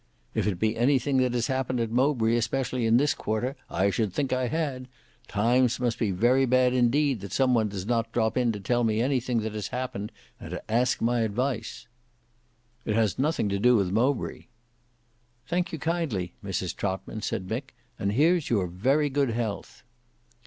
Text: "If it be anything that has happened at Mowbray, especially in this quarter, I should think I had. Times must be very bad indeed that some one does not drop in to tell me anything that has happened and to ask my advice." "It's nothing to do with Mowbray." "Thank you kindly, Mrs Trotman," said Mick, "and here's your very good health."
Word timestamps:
"If 0.33 0.47
it 0.47 0.57
be 0.57 0.75
anything 0.75 1.17
that 1.17 1.35
has 1.35 1.45
happened 1.45 1.79
at 1.79 1.91
Mowbray, 1.91 2.35
especially 2.35 2.87
in 2.87 2.97
this 2.97 3.13
quarter, 3.13 3.55
I 3.69 3.91
should 3.91 4.11
think 4.11 4.33
I 4.33 4.47
had. 4.47 4.87
Times 5.27 5.79
must 5.79 5.99
be 5.99 6.09
very 6.09 6.47
bad 6.47 6.73
indeed 6.73 7.21
that 7.21 7.31
some 7.31 7.53
one 7.53 7.69
does 7.69 7.85
not 7.85 8.11
drop 8.11 8.35
in 8.35 8.51
to 8.53 8.59
tell 8.59 8.83
me 8.83 8.99
anything 8.99 9.41
that 9.41 9.53
has 9.53 9.67
happened 9.67 10.11
and 10.39 10.49
to 10.49 10.71
ask 10.71 11.03
my 11.03 11.19
advice." 11.19 11.85
"It's 12.83 13.19
nothing 13.19 13.47
to 13.49 13.59
do 13.59 13.75
with 13.75 13.91
Mowbray." 13.91 14.45
"Thank 15.45 15.71
you 15.71 15.77
kindly, 15.77 16.33
Mrs 16.43 16.75
Trotman," 16.75 17.21
said 17.21 17.47
Mick, 17.47 17.75
"and 17.99 18.13
here's 18.13 18.49
your 18.49 18.65
very 18.65 19.07
good 19.11 19.29
health." 19.29 19.83